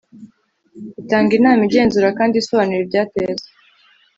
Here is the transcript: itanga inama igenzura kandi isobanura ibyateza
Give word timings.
itanga 1.01 1.31
inama 1.39 1.61
igenzura 1.67 2.07
kandi 2.17 2.35
isobanura 2.37 2.81
ibyateza 2.83 3.47